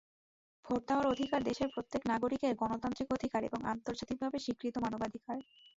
Vote 0.65 0.81
দেওয়ার 0.87 1.07
অধিকার 1.07 1.41
দেশের 1.43 1.69
প্রত্যেক 1.69 2.01
নাগরিকের 2.11 2.53
গণতান্ত্রিক 2.61 3.09
অধিকার 3.11 3.41
এবং 3.43 3.59
আন্তর্জাতিকভাবে 3.73 4.37
স্বীকৃত 4.39 4.75
মানবাধিকার। 4.83 5.37